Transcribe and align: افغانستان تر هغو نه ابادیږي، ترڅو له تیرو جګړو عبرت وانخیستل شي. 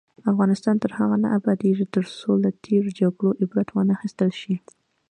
افغانستان 0.31 0.75
تر 0.83 0.91
هغو 0.97 1.15
نه 1.23 1.29
ابادیږي، 1.37 1.85
ترڅو 1.95 2.31
له 2.43 2.49
تیرو 2.63 2.89
جګړو 2.99 3.29
عبرت 3.41 3.67
وانخیستل 3.71 4.29
شي. 4.41 4.55